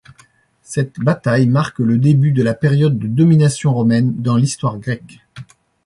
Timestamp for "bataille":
0.99-1.45